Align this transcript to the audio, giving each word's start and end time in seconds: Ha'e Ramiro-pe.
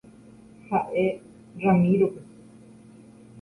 Ha'e 0.69 1.03
Ramiro-pe. 1.63 2.21